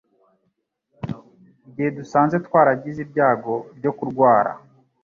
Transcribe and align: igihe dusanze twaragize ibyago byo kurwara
igihe 1.67 1.89
dusanze 1.97 2.35
twaragize 2.45 2.99
ibyago 3.05 3.53
byo 3.77 3.91
kurwara 3.97 4.51